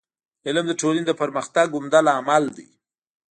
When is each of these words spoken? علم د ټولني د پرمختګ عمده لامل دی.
علم 0.47 0.65
د 0.67 0.71
ټولني 0.81 1.03
د 1.07 1.11
پرمختګ 1.21 1.67
عمده 1.77 1.99
لامل 2.07 2.43
دی. 2.57 2.67